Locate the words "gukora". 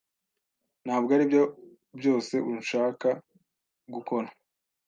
3.93-4.27